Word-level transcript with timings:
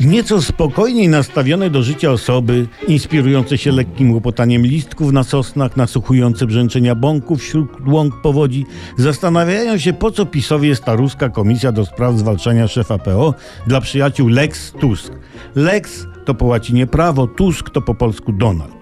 Nieco 0.00 0.42
spokojniej 0.42 1.08
nastawione 1.08 1.70
do 1.70 1.82
życia 1.82 2.10
osoby, 2.10 2.66
inspirujące 2.88 3.58
się 3.58 3.72
lekkim 3.72 4.12
łopotaniem 4.12 4.62
listków 4.62 5.12
na 5.12 5.24
sosnach, 5.24 5.76
nasłuchujące 5.76 6.46
brzęczenia 6.46 6.94
bąków 6.94 7.40
wśród 7.40 7.68
łąk 7.86 8.20
powodzi, 8.22 8.66
zastanawiają 8.96 9.78
się, 9.78 9.92
po 9.92 10.10
co 10.10 10.26
PiSowi 10.26 10.68
jest 10.68 10.84
ta 10.84 10.94
ruska 10.94 11.28
komisja 11.28 11.72
do 11.72 11.86
spraw 11.86 12.16
zwalczania 12.16 12.68
szefa 12.68 12.98
PO 12.98 13.34
dla 13.66 13.80
przyjaciół 13.80 14.28
Lex 14.28 14.72
Tusk. 14.72 15.12
Lex 15.54 16.06
to 16.24 16.34
po 16.34 16.44
łacinie 16.46 16.86
prawo, 16.86 17.26
Tusk 17.26 17.70
to 17.70 17.82
po 17.82 17.94
polsku 17.94 18.32
Donald. 18.32 18.77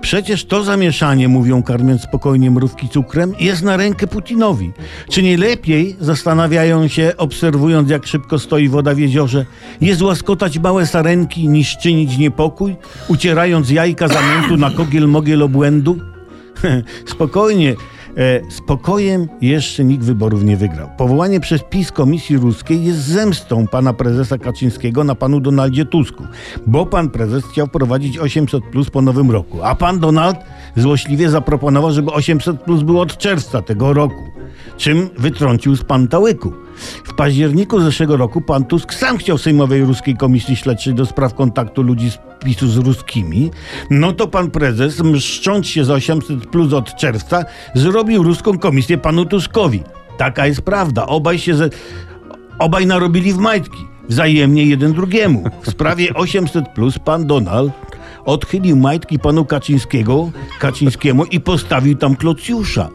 Przecież 0.00 0.44
to 0.44 0.64
zamieszanie, 0.64 1.28
mówią 1.28 1.62
karmiąc 1.62 2.02
spokojnie 2.02 2.50
mrówki 2.50 2.88
cukrem, 2.88 3.34
jest 3.40 3.62
na 3.62 3.76
rękę 3.76 4.06
Putinowi. 4.06 4.72
Czy 5.10 5.22
nie 5.22 5.36
lepiej, 5.36 5.96
zastanawiają 6.00 6.88
się, 6.88 7.12
obserwując 7.16 7.90
jak 7.90 8.06
szybko 8.06 8.38
stoi 8.38 8.68
woda 8.68 8.94
w 8.94 8.98
jeziorze, 8.98 9.46
jest 9.80 10.02
łaskotać 10.02 10.58
małe 10.58 10.86
sarenki 10.86 11.48
niż 11.48 11.78
czynić 11.78 12.18
niepokój, 12.18 12.76
ucierając 13.08 13.70
jajka 13.70 14.08
zamętu 14.08 14.56
na 14.56 14.70
kogiel 14.70 15.08
mogiel 15.08 15.42
obłędu? 15.42 15.98
Spokojnie, 17.14 17.74
spokojem 18.50 19.28
jeszcze 19.40 19.84
nikt 19.84 20.04
wyborów 20.04 20.44
nie 20.44 20.56
wygrał. 20.56 20.88
Powołanie 20.96 21.40
przez 21.40 21.62
PiS 21.62 21.92
Komisji 21.92 22.36
Ruskiej 22.36 22.84
jest 22.84 22.98
zemstą 22.98 23.66
pana 23.66 23.92
prezesa 23.92 24.38
Kaczyńskiego 24.38 25.04
na 25.04 25.14
panu 25.14 25.40
Donaldzie 25.40 25.84
Tusku, 25.84 26.24
bo 26.66 26.86
pan 26.86 27.10
prezes 27.10 27.44
chciał 27.44 27.66
wprowadzić 27.66 28.18
800 28.18 28.64
plus 28.64 28.90
po 28.90 29.02
nowym 29.02 29.30
roku, 29.30 29.62
a 29.62 29.74
pan 29.74 30.00
Donald 30.00 30.36
złośliwie 30.76 31.30
zaproponował, 31.30 31.92
żeby 31.92 32.12
800 32.12 32.60
plus 32.60 32.82
było 32.82 33.02
od 33.02 33.18
czerwca 33.18 33.62
tego 33.62 33.92
roku, 33.92 34.22
czym 34.76 35.10
wytrącił 35.18 35.76
z 35.76 35.84
pantałyku. 35.84 36.52
W 37.04 37.14
październiku 37.14 37.80
zeszłego 37.80 38.16
roku 38.16 38.40
pan 38.40 38.64
Tusk 38.64 38.94
sam 38.94 39.18
chciał 39.18 39.38
Sejmowej 39.38 39.84
Ruskiej 39.84 40.16
Komisji 40.16 40.56
Śledczej 40.56 40.94
do 40.94 41.06
spraw 41.06 41.34
kontaktu 41.34 41.82
ludzi 41.82 42.10
z 42.10 42.18
PiSu 42.44 42.68
z 42.68 42.76
ruskimi. 42.76 43.50
No 43.90 44.12
to 44.12 44.28
pan 44.28 44.50
prezes, 44.50 45.00
mszcząc 45.00 45.66
się 45.66 45.84
za 45.84 45.94
800 45.94 46.46
plus 46.46 46.72
od 46.72 46.96
czerwca, 46.96 47.44
zrobił 47.74 48.22
Ruską 48.22 48.58
Komisję 48.58 48.98
panu 48.98 49.24
Tuskowi. 49.24 49.82
Taka 50.16 50.46
jest 50.46 50.62
prawda. 50.62 51.06
Obaj 51.06 51.38
się 51.38 51.54
ze... 51.54 51.70
Obaj 52.58 52.86
narobili 52.86 53.32
w 53.32 53.38
majtki. 53.38 53.78
Wzajemnie 54.08 54.64
jeden 54.64 54.92
drugiemu. 54.92 55.44
W 55.62 55.70
sprawie 55.70 56.14
800 56.14 56.68
plus 56.68 56.98
pan 56.98 57.26
Donald 57.26 57.72
odchylił 58.26 58.76
majtki 58.76 59.18
panu 59.18 59.44
Kaczyńskiego, 59.44 60.30
Kaczyńskiemu 60.60 61.24
i 61.24 61.40
postawił 61.40 61.96
tam 61.96 62.16
Klocjusza. 62.16 62.88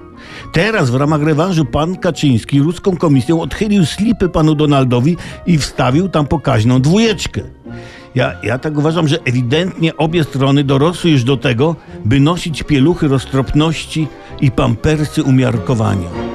Teraz 0.53 0.89
w 0.89 0.95
ramach 0.95 1.23
rewanżu 1.23 1.65
pan 1.65 1.95
Kaczyński 1.97 2.59
ruską 2.59 2.97
komisją 2.97 3.41
odchylił 3.41 3.85
slipy 3.85 4.29
panu 4.29 4.55
Donaldowi 4.55 5.17
i 5.45 5.57
wstawił 5.57 6.09
tam 6.09 6.27
pokaźną 6.27 6.81
dwójeczkę. 6.81 7.41
Ja, 8.15 8.33
ja 8.43 8.59
tak 8.59 8.77
uważam, 8.77 9.07
że 9.07 9.17
ewidentnie 9.25 9.97
obie 9.97 10.23
strony 10.23 10.63
dorosły 10.63 11.11
już 11.11 11.23
do 11.23 11.37
tego, 11.37 11.75
by 12.05 12.19
nosić 12.19 12.63
pieluchy 12.63 13.07
roztropności 13.07 14.07
i 14.41 14.51
pampersy 14.51 15.23
umiarkowania. 15.23 16.30